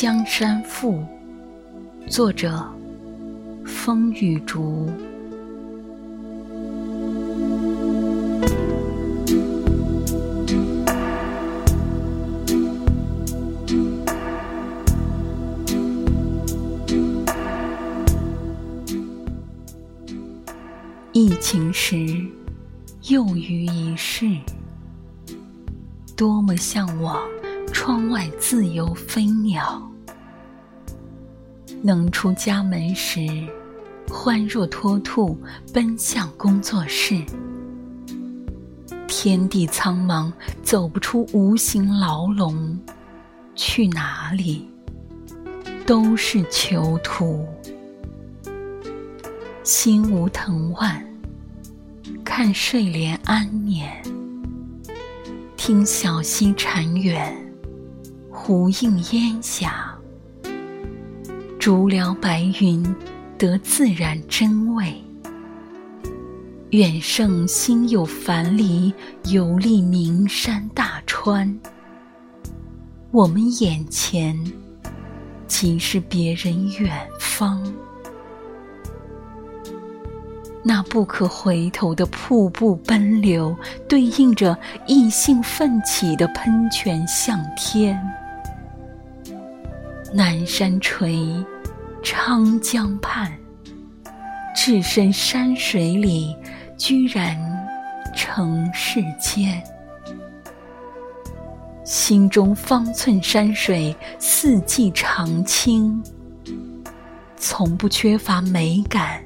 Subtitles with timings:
[0.00, 1.04] 江山赋》，
[2.08, 2.64] 作者
[3.66, 4.88] 风雨竹。
[21.10, 22.24] 疫情时，
[23.08, 24.30] 又于一世，
[26.16, 27.20] 多么向往
[27.80, 29.80] 窗外自由飞鸟，
[31.80, 33.20] 能出家门时，
[34.10, 35.38] 欢若脱兔
[35.72, 37.24] 奔向工作室。
[39.06, 42.76] 天地苍茫，走不出无形牢笼，
[43.54, 44.68] 去哪里
[45.86, 47.46] 都是囚徒。
[49.62, 51.06] 心无藤蔓。
[52.24, 54.02] 看睡莲安眠，
[55.56, 57.47] 听小溪潺远，
[58.40, 59.94] 湖映烟霞。
[61.58, 62.82] 竹聊白云，
[63.36, 64.94] 得自然真味。
[66.70, 71.58] 远胜心有樊篱，游历名山大川。
[73.10, 74.40] 我们眼前，
[75.48, 77.60] 即是别人远方。
[80.62, 83.54] 那不可回头的瀑布奔流，
[83.86, 88.00] 对应着异性奋起的喷泉向天。
[90.12, 91.44] 南山垂，
[92.02, 93.30] 长江畔，
[94.56, 96.34] 置身山水里，
[96.78, 97.36] 居然
[98.16, 99.62] 成世间。
[101.84, 106.02] 心中方寸山水，四季常青，
[107.36, 109.22] 从不缺乏美感。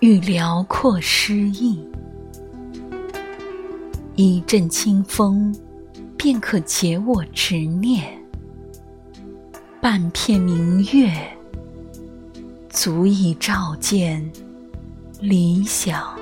[0.00, 1.80] 与辽阔诗意，
[4.14, 5.54] 一阵清风，
[6.18, 8.02] 便可解我执念；
[9.88, 11.12] 半片明月，
[12.68, 14.28] 足以照见
[15.20, 16.12] 理想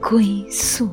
[0.00, 0.88] 归宿。